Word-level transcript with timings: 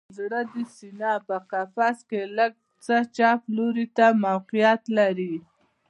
زړه 0.17 0.41
د 0.51 0.53
سینه 0.75 1.13
په 1.27 1.35
قفس 1.51 1.97
کې 2.09 2.21
لږ 2.37 2.51
څه 2.85 2.97
چپ 3.15 3.39
لوري 3.57 3.85
ته 3.97 4.05
موقعیت 4.25 4.81
لري 4.97 5.35